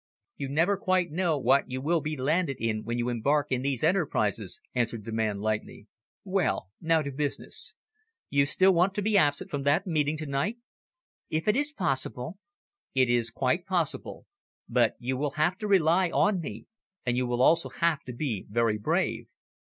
"You 0.35 0.49
never 0.49 0.77
quite 0.77 1.11
know 1.11 1.37
what 1.37 1.69
you 1.69 1.79
will 1.79 2.01
be 2.01 2.17
landed 2.17 2.57
in 2.59 2.83
when 2.85 2.97
you 2.97 3.07
embark 3.09 3.51
in 3.51 3.61
these 3.61 3.83
enterprises," 3.83 4.59
answered 4.73 5.05
the 5.05 5.11
young 5.11 5.15
man 5.17 5.39
lightly. 5.41 5.85
"Well, 6.23 6.71
now 6.81 7.03
to 7.03 7.11
business. 7.11 7.75
You 8.27 8.47
still 8.47 8.73
want 8.73 8.95
to 8.95 9.03
be 9.03 9.15
absent 9.15 9.51
from 9.51 9.61
that 9.61 9.85
meeting 9.85 10.17
to 10.17 10.25
night?" 10.25 10.57
"If 11.29 11.47
it 11.47 11.55
is 11.55 11.71
possible." 11.71 12.39
"It 12.95 13.11
is 13.11 13.29
quite 13.29 13.67
possible, 13.67 14.25
but 14.67 14.95
you 14.97 15.17
will 15.17 15.31
have 15.37 15.55
to 15.59 15.67
rely 15.67 16.09
on 16.09 16.39
me, 16.41 16.65
and 17.05 17.15
you 17.15 17.27
will 17.27 17.43
also 17.43 17.69
have 17.69 18.01
to 18.05 18.11
be 18.11 18.47
very 18.49 18.79
brave." 18.79 19.27